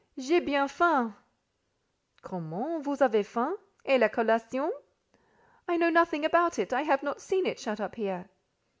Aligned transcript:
"J'ai 0.17 0.39
bien 0.41 0.67
faim." 0.67 1.13
"Comment, 2.23 2.79
vous 2.79 3.03
avez 3.03 3.21
faim! 3.23 3.53
Et 3.85 3.99
la 3.99 4.09
collation?" 4.09 4.71
"I 5.67 5.77
know 5.77 5.91
nothing 5.91 6.25
about 6.25 6.57
it. 6.57 6.73
I 6.73 6.81
have 6.81 7.03
not 7.03 7.21
seen 7.21 7.45
it, 7.45 7.59
shut 7.59 7.79
up 7.79 7.93
here." 7.93 8.27